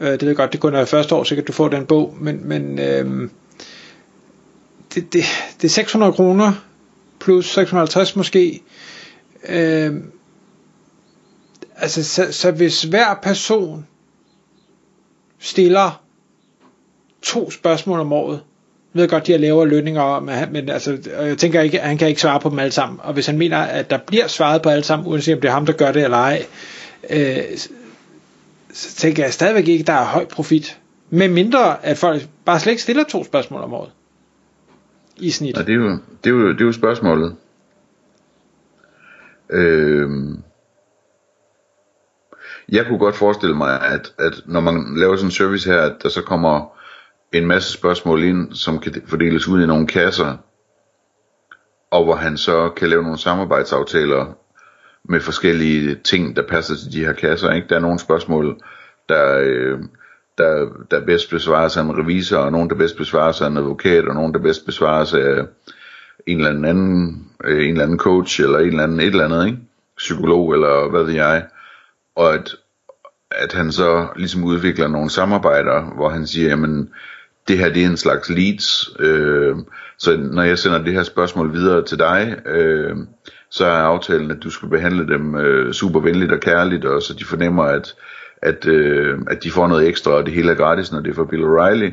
øh, 0.00 0.08
det 0.08 0.22
ved 0.22 0.28
jeg 0.28 0.36
godt, 0.36 0.52
det 0.52 0.60
kun 0.60 0.74
er 0.74 0.84
første 0.84 1.14
år 1.14 1.24
sikkert, 1.24 1.48
du 1.48 1.52
får 1.52 1.68
den 1.68 1.86
bog, 1.86 2.16
men, 2.20 2.48
men 2.48 2.78
øh, 2.78 3.28
det, 4.94 5.12
det, 5.12 5.24
det 5.60 5.64
er 5.64 5.68
600 5.68 6.12
kroner 6.12 6.52
plus 7.20 7.46
650 7.46 8.16
måske. 8.16 8.62
Øh, 9.48 9.94
altså, 11.76 12.04
så, 12.04 12.32
så 12.32 12.50
hvis 12.50 12.82
hver 12.82 13.14
person 13.22 13.86
stiller 15.38 16.02
to 17.22 17.50
spørgsmål 17.50 18.00
om 18.00 18.12
året, 18.12 18.40
jeg 18.94 19.00
ved 19.00 19.08
godt, 19.08 19.26
de 19.26 19.32
har 19.32 19.38
lavere 19.38 19.68
lønninger, 19.68 20.20
men, 20.20 20.52
men 20.52 20.68
altså, 20.68 20.98
jeg 21.20 21.38
tænker 21.38 21.60
ikke, 21.60 21.80
at 21.80 21.88
han 21.88 21.98
kan 21.98 22.08
ikke 22.08 22.20
svare 22.20 22.40
på 22.40 22.48
dem 22.48 22.58
alle 22.58 22.72
sammen. 22.72 23.00
Og 23.02 23.12
hvis 23.12 23.26
han 23.26 23.38
mener, 23.38 23.58
at 23.58 23.90
der 23.90 23.98
bliver 24.06 24.26
svaret 24.26 24.62
på 24.62 24.68
alle 24.68 24.84
sammen, 24.84 25.08
uanset 25.08 25.34
om 25.34 25.40
det 25.40 25.48
er 25.48 25.52
ham, 25.52 25.66
der 25.66 25.72
gør 25.72 25.92
det 25.92 26.04
eller 26.04 26.16
ej, 26.16 26.46
øh, 27.10 27.36
så 28.72 28.94
tænker 28.96 29.24
jeg 29.24 29.32
stadigvæk 29.32 29.68
ikke, 29.68 29.82
at 29.82 29.86
der 29.86 29.92
er 29.92 30.04
høj 30.04 30.24
profit. 30.24 30.78
Med 31.10 31.28
mindre, 31.28 31.86
at 31.86 31.98
folk 31.98 32.28
bare 32.44 32.60
slet 32.60 32.70
ikke 32.70 32.82
stiller 32.82 33.04
to 33.04 33.24
spørgsmål 33.24 33.62
om 33.62 33.74
året 33.74 33.90
i 35.20 35.30
snit? 35.30 35.58
Og 35.58 35.66
det 35.66 35.72
er 35.72 35.76
jo, 35.76 35.98
det 36.24 36.30
er 36.30 36.34
jo, 36.34 36.52
det 36.52 36.60
er 36.60 36.64
jo 36.64 36.72
spørgsmålet. 36.72 37.36
Øhm, 39.50 40.42
jeg 42.68 42.86
kunne 42.86 42.98
godt 42.98 43.16
forestille 43.16 43.56
mig, 43.56 43.80
at, 43.80 44.14
at 44.18 44.42
når 44.46 44.60
man 44.60 44.94
laver 44.96 45.16
sådan 45.16 45.26
en 45.26 45.32
service 45.32 45.70
her, 45.70 45.80
at 45.80 46.02
der 46.02 46.08
så 46.08 46.22
kommer 46.22 46.76
en 47.32 47.46
masse 47.46 47.72
spørgsmål 47.72 48.22
ind, 48.22 48.54
som 48.54 48.78
kan 48.78 49.02
fordeles 49.06 49.48
ud 49.48 49.62
i 49.62 49.66
nogle 49.66 49.86
kasser, 49.86 50.36
og 51.90 52.04
hvor 52.04 52.14
han 52.14 52.36
så 52.36 52.68
kan 52.76 52.88
lave 52.88 53.02
nogle 53.02 53.18
samarbejdsaftaler 53.18 54.36
med 55.04 55.20
forskellige 55.20 55.94
ting, 55.94 56.36
der 56.36 56.42
passer 56.48 56.76
til 56.76 56.92
de 56.92 57.04
her 57.04 57.12
kasser. 57.12 57.50
Ikke? 57.50 57.68
Der 57.68 57.76
er 57.76 57.80
nogle 57.80 57.98
spørgsmål, 57.98 58.60
der, 59.08 59.40
øh, 59.42 59.78
der, 60.40 60.68
der 60.90 61.06
bedst 61.06 61.30
besvares 61.30 61.76
af 61.76 61.82
en 61.82 61.98
revisor, 61.98 62.38
og 62.38 62.52
nogen, 62.52 62.70
der 62.70 62.76
bedst 62.76 62.96
besvares 62.96 63.40
af 63.40 63.46
en 63.46 63.56
advokat, 63.56 64.08
og 64.08 64.14
nogen, 64.14 64.34
der 64.34 64.38
bedst 64.38 64.66
besvares 64.66 65.14
af 65.14 65.46
en 66.26 66.36
eller 66.36 66.68
anden, 66.68 67.24
øh, 67.44 67.64
en 67.64 67.70
eller 67.70 67.84
anden 67.84 67.98
coach, 67.98 68.40
eller 68.40 68.58
en 68.58 68.66
eller 68.66 68.82
anden 68.82 69.00
et 69.00 69.06
eller 69.06 69.24
andet, 69.24 69.46
ikke? 69.46 69.58
psykolog, 69.96 70.52
eller 70.54 70.90
hvad 70.90 71.04
ved 71.04 71.14
jeg. 71.14 71.46
Og 72.16 72.34
at, 72.34 72.54
at 73.30 73.52
han 73.52 73.72
så 73.72 74.06
ligesom 74.16 74.44
udvikler 74.44 74.88
nogle 74.88 75.10
samarbejder, 75.10 75.94
hvor 75.96 76.08
han 76.08 76.26
siger, 76.26 76.48
jamen, 76.48 76.90
det 77.48 77.58
her 77.58 77.72
det 77.72 77.82
er 77.82 77.86
en 77.86 77.96
slags 77.96 78.30
leads, 78.30 78.96
øh, 78.98 79.56
så 79.98 80.16
når 80.16 80.42
jeg 80.42 80.58
sender 80.58 80.78
det 80.78 80.92
her 80.92 81.02
spørgsmål 81.02 81.52
videre 81.52 81.84
til 81.84 81.98
dig, 81.98 82.36
øh, 82.46 82.96
så 83.50 83.66
er 83.66 83.70
aftalen, 83.70 84.30
at 84.30 84.42
du 84.42 84.50
skal 84.50 84.68
behandle 84.68 85.06
dem 85.06 85.34
øh, 85.34 85.72
super 85.72 86.00
venligt 86.00 86.32
og 86.32 86.40
kærligt, 86.40 86.84
og 86.84 87.02
så 87.02 87.14
de 87.14 87.24
fornemmer, 87.24 87.64
at, 87.64 87.94
at, 88.42 88.66
øh, 88.66 89.18
at 89.30 89.44
de 89.44 89.50
får 89.50 89.66
noget 89.66 89.88
ekstra, 89.88 90.10
og 90.10 90.26
det 90.26 90.34
hele 90.34 90.50
er 90.50 90.54
gratis, 90.54 90.92
når 90.92 91.00
det 91.00 91.10
er 91.10 91.14
for 91.14 91.24
Bill 91.24 91.44
O'Reilly. 91.44 91.92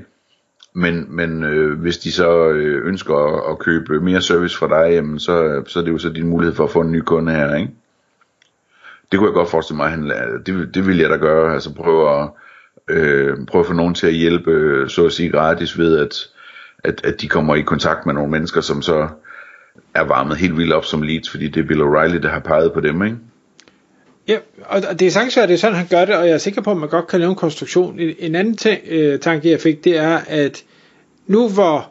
Men, 0.74 1.16
men 1.16 1.44
øh, 1.44 1.80
hvis 1.80 1.98
de 1.98 2.12
så 2.12 2.50
øh, 2.50 2.88
ønsker 2.88 3.16
at, 3.16 3.52
at 3.52 3.60
købe 3.60 4.00
mere 4.00 4.22
service 4.22 4.58
fra 4.58 4.68
dig, 4.68 4.94
jamen, 4.94 5.20
så, 5.20 5.64
så 5.68 5.80
er 5.80 5.84
det 5.84 5.92
jo 5.92 5.98
så 5.98 6.10
din 6.10 6.28
mulighed 6.28 6.56
for 6.56 6.64
at 6.64 6.70
få 6.70 6.82
en 6.82 6.92
ny 6.92 7.02
kunde 7.02 7.32
her, 7.32 7.56
ikke? 7.56 7.72
Det 9.12 9.20
kunne 9.20 9.28
jeg 9.28 9.34
godt 9.34 9.50
forestille 9.50 9.78
mig, 9.78 9.90
han, 9.90 10.12
det, 10.46 10.76
det 10.76 10.88
vil 10.88 10.98
jeg 10.98 11.10
da 11.10 11.16
gøre, 11.16 11.54
altså 11.54 11.74
prøve 11.74 12.22
at, 12.22 12.30
øh, 12.88 13.38
prøve 13.48 13.60
at 13.60 13.68
få 13.68 13.74
nogen 13.74 13.94
til 13.94 14.08
at 14.08 14.14
hjælpe, 14.14 14.52
øh, 14.52 14.90
så 14.90 15.06
at 15.06 15.14
sige 15.14 15.30
gratis 15.30 15.78
ved, 15.78 15.98
at, 16.00 16.16
at, 16.84 17.06
at 17.06 17.22
de 17.22 17.28
kommer 17.28 17.56
i 17.56 17.62
kontakt 17.62 18.06
med 18.06 18.14
nogle 18.14 18.32
mennesker, 18.32 18.62
som 18.62 18.82
så 18.82 19.08
er 19.94 20.04
varmet 20.04 20.38
helt 20.38 20.58
vildt 20.58 20.74
op 20.74 20.86
som 20.86 21.02
leads, 21.02 21.30
fordi 21.30 21.48
det 21.48 21.64
er 21.64 21.68
Bill 21.68 21.82
O'Reilly, 21.82 22.22
der 22.22 22.30
har 22.30 22.40
peget 22.40 22.74
på 22.74 22.80
dem, 22.80 23.04
ikke? 23.04 23.18
Ja, 24.28 24.38
og 24.66 25.00
det 25.00 25.08
er 25.08 25.12
sagtens 25.12 25.38
at 25.38 25.50
det 25.50 25.54
er 25.56 25.58
sådan, 25.58 25.78
han 25.78 25.88
gør 25.88 26.06
det, 26.06 26.16
og 26.16 26.28
jeg 26.28 26.34
er 26.34 26.38
sikker 26.38 26.62
på, 26.62 26.72
at 26.72 26.78
man 26.78 26.90
godt 26.90 27.08
kan 27.08 27.20
lave 27.20 27.30
en 27.30 27.36
konstruktion. 27.36 28.00
En 28.20 28.36
anden 28.36 28.58
ting, 28.58 28.80
øh, 28.88 29.20
tanke, 29.20 29.52
jeg 29.52 29.62
fik, 29.62 29.84
det 29.84 29.98
er, 29.98 30.20
at 30.28 30.64
nu 31.28 31.50
hvor 31.50 31.90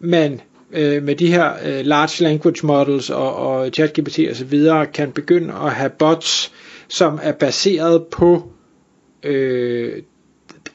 man 0.00 0.40
øh, 0.72 1.02
med 1.02 1.16
de 1.16 1.26
her 1.26 1.52
øh, 1.64 1.86
large 1.86 2.24
language 2.24 2.66
models 2.66 3.10
og, 3.10 3.36
og 3.36 3.68
ChatGPT 3.68 4.18
og 4.30 4.36
så 4.36 4.44
videre, 4.44 4.86
kan 4.86 5.12
begynde 5.12 5.54
at 5.54 5.72
have 5.72 5.90
bots, 5.90 6.52
som 6.88 7.18
er 7.22 7.32
baseret 7.32 8.04
på 8.06 8.52
øh, 9.22 10.02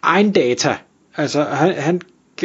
egen 0.01 0.31
data. 0.31 0.77
Altså 1.17 1.43
han, 1.43 1.73
han 1.73 2.01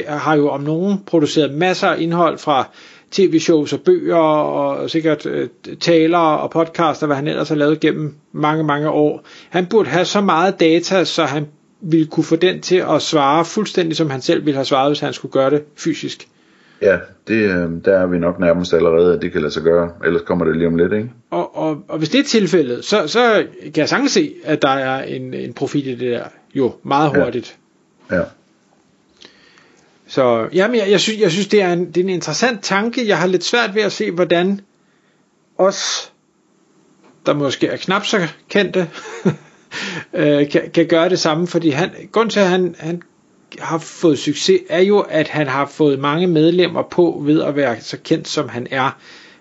har 0.08 0.36
jo 0.36 0.48
om 0.48 0.60
nogen 0.60 0.98
produceret 1.06 1.54
masser 1.54 1.88
af 1.88 2.00
indhold 2.00 2.38
fra 2.38 2.68
tv-shows 3.12 3.72
og 3.72 3.80
bøger 3.80 4.16
og 4.16 4.90
sikkert 4.90 5.26
øh, 5.26 5.48
taler 5.80 6.18
og 6.18 6.50
podcaster, 6.50 7.06
hvad 7.06 7.16
han 7.16 7.28
ellers 7.28 7.48
har 7.48 7.56
lavet 7.56 7.80
gennem 7.80 8.14
mange, 8.32 8.64
mange 8.64 8.90
år. 8.90 9.24
Han 9.50 9.66
burde 9.66 9.88
have 9.88 10.04
så 10.04 10.20
meget 10.20 10.60
data, 10.60 11.04
så 11.04 11.24
han 11.24 11.46
ville 11.80 12.06
kunne 12.06 12.24
få 12.24 12.36
den 12.36 12.60
til 12.60 12.84
at 12.90 13.02
svare 13.02 13.44
fuldstændig, 13.44 13.96
som 13.96 14.10
han 14.10 14.20
selv 14.20 14.44
ville 14.44 14.56
have 14.56 14.64
svaret, 14.64 14.90
hvis 14.90 15.00
han 15.00 15.12
skulle 15.12 15.32
gøre 15.32 15.50
det 15.50 15.62
fysisk. 15.76 16.28
Ja, 16.82 16.98
det, 17.28 17.34
øh, 17.34 17.70
der 17.84 17.98
er 17.98 18.06
vi 18.06 18.18
nok 18.18 18.40
nærmest 18.40 18.74
allerede, 18.74 19.14
at 19.14 19.22
det 19.22 19.32
kan 19.32 19.40
lade 19.40 19.52
sig 19.52 19.62
gøre. 19.62 19.90
Ellers 20.04 20.22
kommer 20.22 20.44
det 20.44 20.56
lige 20.56 20.66
om 20.66 20.76
lidt, 20.76 20.92
ikke? 20.92 21.10
Og, 21.30 21.56
og, 21.56 21.84
og 21.88 21.98
hvis 21.98 22.08
det 22.08 22.20
er 22.20 22.24
tilfældet, 22.24 22.84
så, 22.84 23.06
så 23.06 23.44
kan 23.64 23.72
jeg 23.76 23.88
sagtens 23.88 24.12
se, 24.12 24.34
at 24.44 24.62
der 24.62 24.68
er 24.68 25.02
en, 25.02 25.34
en 25.34 25.52
profil 25.52 25.86
i 25.86 25.90
det 25.90 26.00
der. 26.00 26.24
Jo, 26.54 26.72
meget 26.82 27.10
hurtigt. 27.16 27.56
Ja. 28.10 28.16
ja. 28.16 28.22
Så 30.12 30.48
jamen, 30.52 30.76
jeg, 30.76 30.90
jeg, 30.90 31.00
synes, 31.00 31.20
jeg 31.20 31.30
synes, 31.30 31.46
det 31.46 31.62
er, 31.62 31.72
en, 31.72 31.86
det 31.86 31.96
er 31.96 32.00
en 32.04 32.08
interessant 32.08 32.62
tanke. 32.62 33.08
Jeg 33.08 33.18
har 33.18 33.26
lidt 33.26 33.44
svært 33.44 33.74
ved 33.74 33.82
at 33.82 33.92
se, 33.92 34.10
hvordan 34.10 34.60
os, 35.58 36.12
der 37.26 37.34
måske 37.34 37.66
er 37.66 37.76
knap 37.76 38.06
så 38.06 38.28
kendte, 38.48 38.90
øh, 40.14 40.50
kan, 40.50 40.70
kan 40.74 40.86
gøre 40.86 41.08
det 41.08 41.18
samme, 41.20 41.46
fordi 41.46 41.70
han, 41.70 41.90
grund 42.12 42.30
til, 42.30 42.40
at 42.40 42.48
han, 42.48 42.74
han 42.78 43.02
har 43.58 43.78
fået 43.78 44.18
succes, 44.18 44.60
er 44.68 44.80
jo, 44.80 45.00
at 45.00 45.28
han 45.28 45.46
har 45.48 45.66
fået 45.66 45.98
mange 45.98 46.26
medlemmer 46.26 46.82
på 46.82 47.22
ved 47.24 47.42
at 47.42 47.56
være 47.56 47.80
så 47.80 47.98
kendt, 48.04 48.28
som 48.28 48.48
han 48.48 48.66
er. 48.70 48.90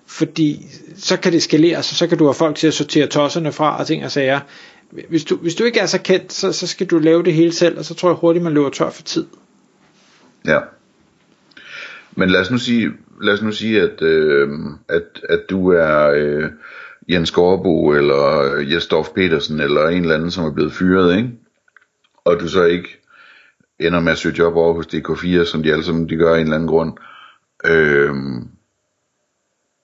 Fordi 0.05 0.65
så 0.97 1.17
kan 1.17 1.31
det 1.31 1.43
skalere 1.43 1.83
sig, 1.83 1.97
så 1.97 2.07
kan 2.07 2.17
du 2.17 2.23
have 2.23 2.33
folk 2.33 2.55
til 2.55 2.67
at 2.67 2.73
sortere 2.73 3.07
tosserne 3.07 3.51
fra 3.51 3.79
og 3.79 3.87
ting 3.87 4.05
og 4.05 4.11
sager. 4.11 4.39
Hvis 5.09 5.23
du, 5.23 5.35
hvis 5.35 5.55
du 5.55 5.63
ikke 5.63 5.79
er 5.79 5.85
så 5.85 6.01
kendt, 6.01 6.33
så, 6.33 6.51
så 6.51 6.67
skal 6.67 6.87
du 6.87 6.97
lave 6.97 7.23
det 7.23 7.33
hele 7.33 7.53
selv, 7.53 7.77
og 7.77 7.85
så 7.85 7.93
tror 7.93 8.09
jeg 8.09 8.15
hurtigt, 8.15 8.43
man 8.43 8.53
løber 8.53 8.69
tør 8.69 8.89
for 8.89 9.03
tid. 9.03 9.25
Ja. 10.45 10.60
Men 12.12 12.29
lad 12.29 12.41
os 12.41 12.51
nu 12.51 12.57
sige, 12.57 12.91
lad 13.21 13.33
os 13.33 13.41
nu 13.41 13.51
sige 13.51 13.81
at, 13.81 14.01
øh, 14.01 14.50
at, 14.89 15.21
at 15.29 15.41
du 15.50 15.71
er 15.71 16.12
øh, 16.15 16.50
Jens 17.10 17.31
Gårdbo 17.31 17.91
eller 17.93 18.55
Jesdorf 18.74 19.10
Petersen 19.15 19.60
eller 19.60 19.88
en 19.88 20.01
eller 20.01 20.15
anden, 20.15 20.31
som 20.31 20.45
er 20.45 20.53
blevet 20.53 20.74
fyret, 20.74 21.17
ikke? 21.17 21.29
Og 22.25 22.39
du 22.39 22.48
så 22.48 22.63
ikke 22.63 23.01
ender 23.79 24.00
med 24.00 24.12
at 24.12 24.17
søge 24.17 24.38
job 24.38 24.55
over 24.55 24.74
hos 24.74 24.88
DK4, 24.88 25.45
som 25.45 25.63
de 25.63 25.71
alle 25.71 25.83
sammen 25.83 26.10
de 26.10 26.15
gør 26.15 26.33
af 26.33 26.38
en 26.38 26.43
eller 26.43 26.55
anden 26.55 26.69
grund. 26.69 26.98
Øh, 27.65 28.15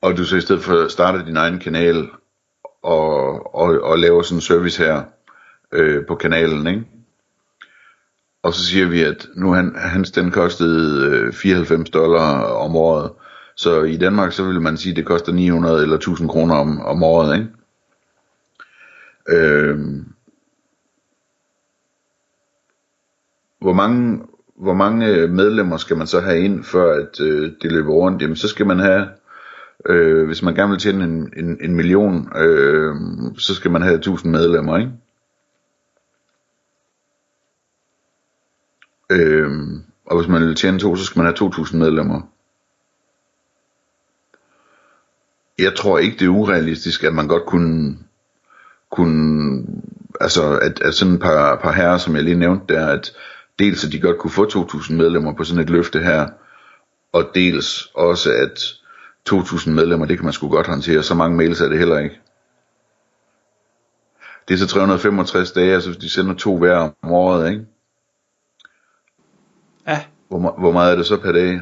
og 0.02 0.18
du 0.18 0.24
så 0.24 0.38
i 0.38 0.42
stedet 0.42 0.64
for 0.64 0.88
starter 0.88 1.26
din 1.26 1.38
egen 1.38 1.60
kanal 1.60 2.10
og, 2.84 3.56
og, 3.56 3.82
og 3.82 4.00
laver 4.00 4.22
sådan 4.22 4.38
en 4.38 4.42
service 4.42 4.84
her 4.84 5.04
øh, 5.72 6.06
på 6.06 6.16
kanalen, 6.16 6.68
ikke? 6.68 6.86
Og 8.48 8.54
så 8.54 8.66
siger 8.66 8.88
vi, 8.88 9.02
at 9.04 9.28
nu 9.36 9.54
han, 9.54 9.76
hans 9.76 10.12
den 10.12 10.32
kostede 10.32 11.08
øh, 11.08 11.34
94 11.34 11.90
dollar 11.90 12.42
om 12.42 12.76
året. 12.76 13.12
Så 13.56 13.84
i 13.84 13.98
Danmark, 13.98 14.32
så 14.32 14.44
vil 14.44 14.62
man 14.62 14.78
sige, 14.78 14.92
at 14.92 14.98
det 14.98 15.06
koster 15.06 15.32
900 15.32 15.82
eller 15.82 15.96
1000 15.96 16.30
kroner 16.30 16.56
om, 16.56 16.82
om 16.82 17.04
året, 17.04 17.38
ikke? 17.38 17.50
Øhm. 19.30 20.06
hvor 23.62 23.74
mange, 23.74 24.22
hvor 24.60 24.74
mange 24.74 25.08
øh, 25.08 25.30
medlemmer 25.30 25.78
skal 25.78 25.98
man 25.98 26.08
så 26.08 26.20
have 26.20 26.40
ind, 26.40 26.64
før 26.64 27.02
at 27.02 27.22
øh, 27.22 27.52
det 27.62 27.72
løber 27.72 27.94
rundt? 27.94 28.22
Jamen, 28.22 28.36
så 28.36 28.48
skal 28.48 28.68
man 28.68 28.80
have, 28.80 29.08
øh, 29.86 30.26
hvis 30.26 30.44
man 30.44 30.56
gerne 30.56 30.70
vil 30.70 30.80
tjene 30.80 31.04
en, 31.04 31.34
en, 31.38 31.58
en 31.62 31.76
million, 31.76 32.38
øh, 32.38 32.96
så 33.38 33.56
skal 33.56 33.72
man 33.72 33.82
have 33.82 33.96
1000 33.96 34.32
medlemmer, 34.32 34.78
ikke? 34.78 34.92
Øhm, 39.12 39.84
og 40.06 40.18
hvis 40.18 40.30
man 40.30 40.42
vil 40.42 40.56
tjene 40.56 40.80
to, 40.80 40.96
så 40.96 41.06
skal 41.06 41.20
man 41.20 41.26
have 41.26 41.36
2000 41.36 41.80
medlemmer. 41.80 42.22
Jeg 45.60 45.76
tror 45.76 45.98
ikke, 45.98 46.18
det 46.20 46.26
er 46.26 46.30
urealistisk, 46.30 47.04
at 47.04 47.14
man 47.14 47.28
godt 47.28 47.46
kunne, 47.46 47.98
kunne 48.92 49.66
altså 50.22 50.58
at, 50.58 50.82
at 50.82 50.94
sådan 50.94 51.14
et 51.14 51.20
par, 51.20 51.56
par 51.56 51.72
herrer, 51.72 51.98
som 51.98 52.16
jeg 52.16 52.24
lige 52.24 52.36
nævnte 52.36 52.74
der, 52.74 52.88
at 52.88 53.14
dels 53.60 53.86
at 53.86 53.92
de 53.92 54.02
godt 54.02 54.18
kunne 54.18 54.32
få 54.32 54.46
2000 54.46 54.98
medlemmer 54.98 55.34
på 55.34 55.44
sådan 55.44 55.64
et 55.64 55.70
løfte 55.70 56.00
her, 56.00 56.28
og 57.14 57.32
dels 57.36 57.92
også 57.94 58.32
at 58.32 58.74
2000 59.26 59.76
medlemmer, 59.76 60.06
det 60.06 60.18
kan 60.18 60.26
man 60.26 60.34
sgu 60.34 60.50
godt 60.50 60.68
håndtere, 60.68 61.04
så 61.04 61.16
mange 61.16 61.38
mails 61.38 61.62
er 61.62 61.70
det 61.70 61.80
heller 61.80 61.98
ikke. 61.98 62.20
Det 64.48 64.54
er 64.54 64.58
så 64.58 64.68
365 64.68 65.52
dage, 65.52 65.74
altså 65.74 65.90
hvis 65.90 65.98
de 65.98 66.10
sender 66.10 66.34
to 66.34 66.58
hver 66.58 66.90
om 67.02 67.12
året, 67.12 67.52
ikke? 67.52 67.66
Ja. 70.32 70.38
Hvor, 70.38 70.56
hvor 70.60 70.72
meget 70.72 70.92
er 70.92 70.96
det 70.96 71.06
så 71.06 71.18
per 71.18 71.32
dag? 71.32 71.60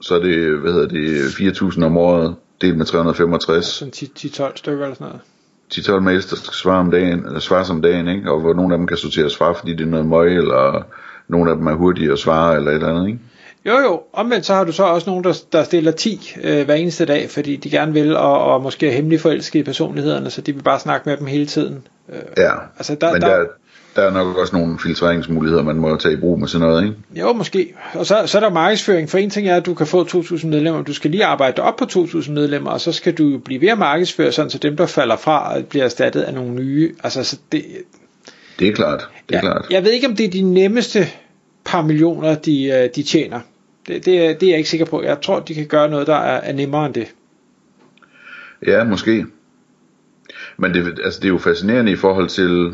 Så 0.00 0.14
er 0.14 0.18
det, 0.18 0.58
hvad 0.58 0.72
hedder 0.72 0.88
det, 0.88 1.20
4.000 1.24 1.84
om 1.84 1.96
året, 1.96 2.34
delt 2.60 2.76
med 2.76 2.86
365. 2.86 3.66
Sådan 3.66 3.92
10-12 3.94 4.56
stykker 4.56 4.84
eller 4.84 4.94
sådan 4.94 5.06
noget. 5.06 5.20
10-12 5.74 6.00
mails, 6.00 6.26
der 6.26 6.36
skal 6.36 6.54
svare 6.54 6.78
om 6.78 6.90
dagen, 6.90 7.26
eller 7.26 7.40
svare 7.40 7.70
om 7.70 7.82
dagen, 7.82 8.08
ikke? 8.08 8.30
Og 8.30 8.40
hvor 8.40 8.54
nogle 8.54 8.74
af 8.74 8.78
dem 8.78 8.86
kan 8.86 8.96
sortere 8.96 9.30
svar, 9.30 9.52
fordi 9.52 9.74
det 9.74 9.86
er 9.86 9.90
noget 9.90 10.06
møg, 10.06 10.36
eller 10.36 10.82
nogle 11.28 11.50
af 11.50 11.56
dem 11.56 11.66
er 11.66 11.74
hurtige 11.74 12.12
at 12.12 12.18
svare, 12.18 12.56
eller 12.56 12.70
et 12.70 12.74
eller 12.74 12.88
andet, 12.88 13.06
ikke? 13.06 13.20
Jo 13.66 13.78
jo, 13.78 14.02
omvendt 14.12 14.46
så 14.46 14.54
har 14.54 14.64
du 14.64 14.72
så 14.72 14.84
også 14.84 15.10
nogen, 15.10 15.24
der, 15.24 15.42
der 15.52 15.62
stiller 15.62 15.92
10 15.92 16.34
øh, 16.42 16.64
hver 16.64 16.74
eneste 16.74 17.04
dag, 17.04 17.30
fordi 17.30 17.56
de 17.56 17.70
gerne 17.70 17.92
vil, 17.92 18.16
og, 18.16 18.44
og 18.44 18.62
måske 18.62 18.88
er 18.88 18.92
hemmelig 18.92 19.20
forelskede 19.20 19.60
i 19.60 19.64
personlighederne, 19.64 20.30
så 20.30 20.40
de 20.40 20.54
vil 20.54 20.62
bare 20.62 20.80
snakke 20.80 21.08
med 21.08 21.16
dem 21.16 21.26
hele 21.26 21.46
tiden. 21.46 21.86
Øh, 22.08 22.18
ja, 22.36 22.52
altså 22.76 22.94
der, 22.94 23.12
men 23.12 23.22
der, 23.22 23.28
der, 23.28 23.46
der 23.96 24.02
er 24.02 24.10
nok 24.10 24.36
også 24.36 24.56
nogle 24.56 24.78
filtreringsmuligheder, 24.78 25.62
man 25.62 25.76
må 25.76 25.96
tage 25.96 26.14
i 26.14 26.16
brug 26.16 26.40
med 26.40 26.48
sådan 26.48 26.68
noget, 26.68 26.84
ikke? 26.84 26.96
Jo, 27.14 27.32
måske. 27.32 27.74
Og 27.94 28.06
så, 28.06 28.22
så 28.26 28.38
er 28.38 28.42
der 28.42 28.50
markedsføring. 28.50 29.10
For 29.10 29.18
en 29.18 29.30
ting 29.30 29.48
er, 29.48 29.56
at 29.56 29.66
du 29.66 29.74
kan 29.74 29.86
få 29.86 30.04
2.000 30.04 30.46
medlemmer. 30.46 30.82
Du 30.82 30.94
skal 30.94 31.10
lige 31.10 31.24
arbejde 31.24 31.62
op 31.62 31.76
på 31.76 31.84
2.000 31.84 32.30
medlemmer, 32.30 32.70
og 32.70 32.80
så 32.80 32.92
skal 32.92 33.14
du 33.14 33.28
jo 33.28 33.38
blive 33.38 33.60
ved 33.60 33.68
at 33.68 33.78
markedsføre, 33.78 34.32
sådan 34.32 34.50
så 34.50 34.58
dem, 34.58 34.76
der 34.76 34.86
falder 34.86 35.16
fra, 35.16 35.60
bliver 35.60 35.84
erstattet 35.84 36.22
af 36.22 36.34
nogle 36.34 36.54
nye. 36.54 36.94
Altså, 37.04 37.24
så 37.24 37.38
det, 37.52 37.64
det 38.58 38.68
er 38.68 38.72
klart. 38.72 39.08
Det 39.28 39.34
er 39.34 39.38
ja, 39.38 39.40
klart. 39.40 39.66
Jeg 39.70 39.84
ved 39.84 39.90
ikke, 39.90 40.06
om 40.06 40.16
det 40.16 40.26
er 40.26 40.30
de 40.30 40.42
nemmeste 40.42 41.06
par 41.64 41.82
millioner, 41.82 42.34
de, 42.34 42.64
øh, 42.64 42.88
de 42.96 43.02
tjener. 43.02 43.40
Det, 43.86 44.06
det, 44.06 44.40
det 44.40 44.46
er 44.46 44.50
jeg 44.50 44.58
ikke 44.58 44.70
sikker 44.70 44.86
på. 44.86 45.02
Jeg 45.02 45.20
tror, 45.20 45.40
de 45.40 45.54
kan 45.54 45.66
gøre 45.66 45.88
noget, 45.90 46.06
der 46.06 46.16
er, 46.16 46.40
er 46.40 46.52
nemmere 46.52 46.86
end 46.86 46.94
det. 46.94 47.06
Ja, 48.66 48.84
måske. 48.84 49.26
Men 50.56 50.74
det, 50.74 50.98
altså, 51.04 51.20
det 51.20 51.24
er 51.24 51.32
jo 51.32 51.38
fascinerende 51.38 51.92
i 51.92 51.96
forhold 51.96 52.28
til, 52.28 52.72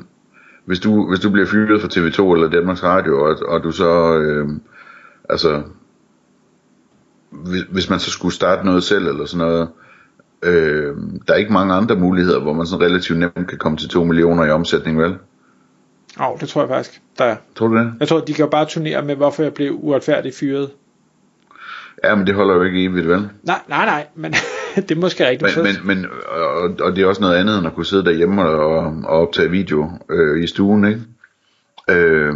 hvis 0.65 0.81
du, 0.81 1.09
hvis 1.09 1.21
du 1.21 1.31
bliver 1.31 1.47
fyret 1.47 1.81
fra 1.81 1.89
TV2 1.89 2.35
eller 2.35 2.51
Danmarks 2.51 2.83
Radio, 2.83 3.25
og, 3.25 3.37
og 3.49 3.63
du 3.63 3.71
så, 3.71 4.19
øh, 4.19 4.49
altså, 5.29 5.63
hvis, 7.31 7.63
hvis 7.71 7.91
man 7.91 8.01
så 8.01 8.11
skulle 8.11 8.35
starte 8.35 8.67
noget 8.67 8.85
selv 8.85 9.07
eller 9.07 9.27
sådan 9.27 9.47
noget, 9.47 9.69
øh, 10.43 10.97
der 11.27 11.35
er 11.35 11.39
ikke 11.39 11.53
mange 11.53 11.75
andre 11.75 11.97
muligheder, 11.97 12.41
hvor 12.41 12.53
man 12.53 12.67
sådan 12.67 12.87
relativt 12.87 13.19
nemt 13.19 13.49
kan 13.49 13.59
komme 13.59 13.79
til 13.79 13.89
2 13.89 14.05
millioner 14.05 14.45
i 14.45 14.51
omsætning, 14.51 14.99
vel? 14.99 15.17
Åh, 16.21 16.31
oh, 16.31 16.41
det 16.41 16.49
tror 16.49 16.61
jeg 16.61 16.69
faktisk, 16.69 17.03
der 17.19 17.25
er. 17.25 17.37
Tror 17.55 17.67
du 17.69 17.77
det? 17.77 17.95
Jeg 18.01 18.09
tror, 18.09 18.21
de 18.21 18.35
kan 18.35 18.45
jo 18.45 18.51
bare 18.51 18.67
turnere 18.67 19.03
med, 19.03 19.17
hvorfor 19.17 19.43
jeg 19.43 19.55
blev 19.55 19.79
uretfærdigt 19.81 20.37
fyret. 20.37 20.71
Ja, 22.05 22.15
men 22.15 22.27
det 22.27 22.35
holder 22.35 22.55
jo 22.55 22.63
ikke 22.63 22.85
evigt, 22.85 23.09
vel? 23.09 23.29
Nej, 23.43 23.61
nej, 23.69 23.85
nej, 23.85 24.07
men 24.15 24.35
det 24.89 24.91
er 24.91 25.01
måske 25.01 25.29
rigtigt. 25.29 25.57
Men, 25.57 25.65
men, 25.65 25.87
men 25.87 26.07
og, 26.29 26.71
og 26.81 26.97
det 26.97 27.03
er 27.03 27.07
også 27.07 27.21
noget 27.21 27.37
andet, 27.37 27.59
end 27.59 27.67
at 27.67 27.75
kunne 27.75 27.87
sidde 27.87 28.05
derhjemme 28.05 28.43
og, 28.43 28.97
og 29.05 29.21
optage 29.21 29.51
video 29.51 29.91
øh, 30.11 30.45
i 30.45 30.47
stuen, 30.47 30.85
ikke? 30.85 31.01
Øh, 31.91 32.35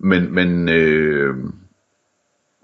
men 0.00 0.34
men 0.34 0.68
øh, 0.68 1.34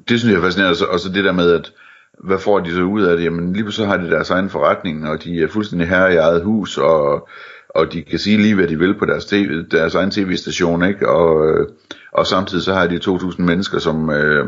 det 0.08 0.20
synes 0.20 0.32
jeg 0.32 0.38
er 0.38 0.42
fascinerende, 0.42 0.88
og 0.88 1.00
så 1.00 1.08
det 1.14 1.24
der 1.24 1.32
med, 1.32 1.50
at 1.50 1.72
hvad 2.18 2.38
får 2.38 2.60
de 2.60 2.74
så 2.74 2.82
ud 2.82 3.02
af 3.02 3.16
det? 3.16 3.24
Jamen 3.24 3.52
lige 3.52 3.62
pludselig 3.62 3.88
har 3.88 3.96
de 3.96 4.10
deres 4.10 4.30
egen 4.30 4.50
forretning, 4.50 5.08
og 5.08 5.24
de 5.24 5.42
er 5.42 5.48
fuldstændig 5.48 5.88
herre 5.88 6.14
i 6.14 6.16
eget 6.16 6.42
hus, 6.42 6.78
og, 6.78 7.28
og 7.74 7.92
de 7.92 8.02
kan 8.02 8.18
sige 8.18 8.36
lige, 8.36 8.54
hvad 8.54 8.68
de 8.68 8.78
vil 8.78 8.98
på 8.98 9.04
deres, 9.04 9.24
TV, 9.24 9.64
deres 9.70 9.94
egen 9.94 10.10
tv-station, 10.10 10.84
ikke? 10.84 11.08
Og, 11.08 11.48
øh, 11.48 11.66
og 12.12 12.26
samtidig 12.26 12.64
så 12.64 12.74
har 12.74 12.86
de 12.86 13.00
2.000 13.04 13.42
mennesker, 13.42 13.78
som, 13.78 14.10
øh, 14.10 14.46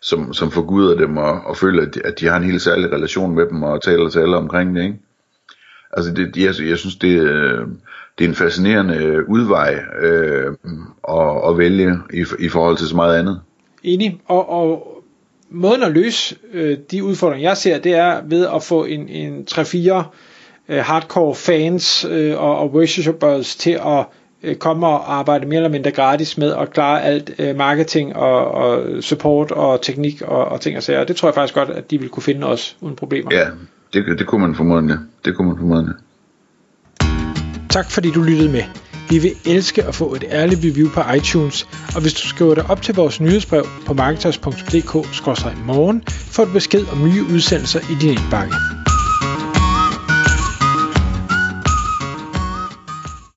som, 0.00 0.32
som 0.32 0.50
forguder 0.50 0.96
dem, 0.96 1.16
og, 1.16 1.40
og 1.46 1.56
føler, 1.56 1.82
at 1.82 1.94
de, 1.94 2.06
at 2.06 2.20
de 2.20 2.26
har 2.26 2.36
en 2.36 2.44
helt 2.44 2.62
særlig 2.62 2.92
relation 2.92 3.34
med 3.34 3.46
dem, 3.46 3.62
og 3.62 3.82
taler 3.82 4.08
til 4.08 4.18
alle 4.18 4.36
omkring 4.36 4.76
det, 4.76 4.82
ikke? 4.82 4.98
Altså, 5.92 6.12
det, 6.12 6.36
jeg, 6.36 6.68
jeg 6.68 6.78
synes, 6.78 6.96
det, 6.96 7.20
øh, 7.20 7.66
det 8.18 8.24
er 8.24 8.28
en 8.28 8.34
fascinerende 8.34 8.96
øh, 8.96 9.28
udvej 9.28 9.80
øh, 10.02 10.54
at, 11.08 11.50
at 11.50 11.58
vælge 11.58 11.98
i, 12.12 12.24
i 12.38 12.48
forhold 12.48 12.76
til 12.76 12.88
så 12.88 12.96
meget 12.96 13.18
andet. 13.18 13.40
Enig, 13.82 14.20
og, 14.26 14.50
og 14.50 15.02
måden 15.50 15.82
at 15.82 15.92
løse 15.92 16.36
øh, 16.52 16.78
de 16.90 17.04
udfordringer, 17.04 17.48
jeg 17.48 17.56
ser, 17.56 17.78
det 17.78 17.94
er 17.94 18.20
ved 18.24 18.46
at 18.54 18.62
få 18.62 18.84
en, 18.84 19.08
en 19.08 19.46
3-4 19.50 20.02
øh, 20.68 20.78
hardcore 20.78 21.34
fans 21.34 22.06
øh, 22.10 22.42
og, 22.42 22.58
og 22.58 22.74
worshipers 22.74 23.56
til 23.56 23.70
at 23.70 24.06
øh, 24.42 24.56
komme 24.56 24.86
og 24.86 25.14
arbejde 25.14 25.46
mere 25.46 25.56
eller 25.56 25.70
mindre 25.70 25.90
gratis 25.90 26.38
med 26.38 26.52
at 26.52 26.70
klare 26.70 27.02
alt 27.02 27.30
øh, 27.38 27.56
marketing 27.56 28.16
og, 28.16 28.50
og 28.50 29.02
support 29.02 29.50
og 29.50 29.82
teknik 29.82 30.22
og, 30.22 30.44
og 30.44 30.60
ting 30.60 30.76
og 30.76 30.82
sager. 30.82 31.04
Det 31.04 31.16
tror 31.16 31.28
jeg 31.28 31.34
faktisk 31.34 31.54
godt, 31.54 31.70
at 31.70 31.90
de 31.90 32.00
vil 32.00 32.08
kunne 32.08 32.22
finde 32.22 32.46
os 32.46 32.76
uden 32.80 32.96
problemer. 32.96 33.30
Ja, 33.34 33.46
det, 33.92 34.18
det 34.18 34.26
kunne 34.26 34.40
man 34.40 34.54
formodentlig. 34.54 34.96
Det 35.24 35.36
kunne 35.36 35.48
man 35.48 35.58
formodentlig. 35.58 35.94
Tak 37.70 37.90
fordi 37.90 38.10
du 38.10 38.22
lyttede 38.22 38.52
med. 38.52 38.62
Vi 39.10 39.18
vil 39.18 39.32
elske 39.46 39.84
at 39.84 39.94
få 39.94 40.14
et 40.14 40.24
ærligt 40.30 40.60
review 40.64 40.90
på 40.90 41.00
iTunes, 41.16 41.68
og 41.94 42.00
hvis 42.00 42.14
du 42.14 42.28
skriver 42.28 42.54
dig 42.54 42.70
op 42.70 42.82
til 42.82 42.94
vores 42.94 43.20
nyhedsbrev 43.20 43.66
på 43.86 43.94
marketers.dk-morgen, 43.94 46.02
får 46.06 46.44
du 46.44 46.52
besked 46.52 46.86
om 46.92 47.04
nye 47.04 47.22
udsendelser 47.34 47.80
i 47.80 47.94
din 48.00 48.10
indbakke. 48.10 48.54